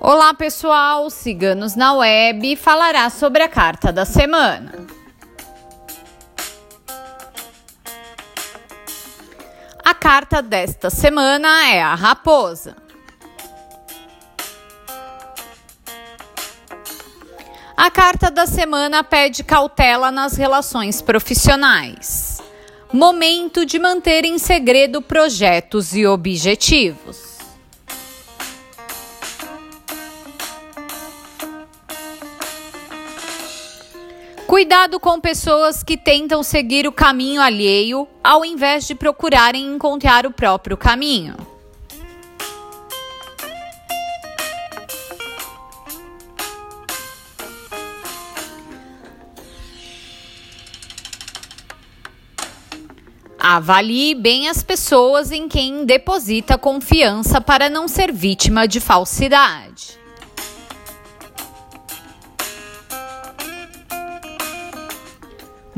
Olá 0.00 0.32
pessoal, 0.32 1.10
Ciganos 1.10 1.74
na 1.74 1.92
Web 1.92 2.54
falará 2.54 3.10
sobre 3.10 3.42
a 3.42 3.48
carta 3.48 3.92
da 3.92 4.04
semana. 4.04 4.86
A 9.84 9.92
carta 9.94 10.40
desta 10.40 10.88
semana 10.88 11.68
é 11.68 11.82
a 11.82 11.96
Raposa. 11.96 12.76
A 17.76 17.90
carta 17.90 18.30
da 18.30 18.46
semana 18.46 19.02
pede 19.02 19.42
cautela 19.42 20.12
nas 20.12 20.36
relações 20.36 21.02
profissionais. 21.02 22.40
Momento 22.92 23.66
de 23.66 23.80
manter 23.80 24.24
em 24.24 24.38
segredo 24.38 25.02
projetos 25.02 25.92
e 25.96 26.06
objetivos. 26.06 27.37
Cuidado 34.48 34.98
com 34.98 35.20
pessoas 35.20 35.82
que 35.82 35.94
tentam 35.94 36.42
seguir 36.42 36.86
o 36.86 36.90
caminho 36.90 37.38
alheio 37.38 38.08
ao 38.24 38.42
invés 38.42 38.86
de 38.86 38.94
procurarem 38.94 39.74
encontrar 39.74 40.24
o 40.24 40.30
próprio 40.30 40.74
caminho. 40.74 41.36
Avalie 53.38 54.14
bem 54.14 54.48
as 54.48 54.62
pessoas 54.62 55.30
em 55.30 55.46
quem 55.46 55.84
deposita 55.84 56.56
confiança 56.56 57.38
para 57.38 57.68
não 57.68 57.86
ser 57.86 58.10
vítima 58.10 58.66
de 58.66 58.80
falsidade. 58.80 59.98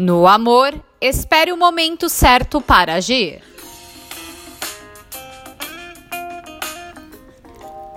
No 0.00 0.26
amor, 0.26 0.82
espere 0.98 1.52
o 1.52 1.58
momento 1.58 2.08
certo 2.08 2.58
para 2.58 2.94
agir. 2.94 3.42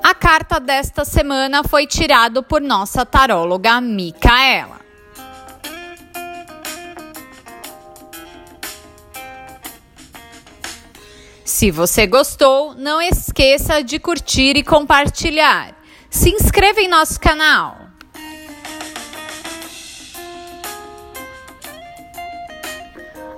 A 0.04 0.14
carta 0.14 0.60
desta 0.60 1.06
semana 1.06 1.64
foi 1.64 1.88
tirada 1.88 2.44
por 2.44 2.60
nossa 2.60 3.06
taróloga 3.06 3.80
Micaela. 3.80 4.82
Se 11.46 11.72
você 11.72 12.06
gostou, 12.06 12.76
não 12.76 13.02
esqueça 13.02 13.82
de 13.82 13.98
curtir 13.98 14.58
e 14.58 14.64
compartilhar. 14.66 15.74
Se 16.10 16.30
inscreva 16.30 16.82
em 16.82 16.90
nosso 16.90 17.18
canal. 17.18 17.83